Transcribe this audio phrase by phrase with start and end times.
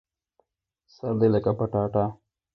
[0.93, 2.05] سر دي لکه پټاټه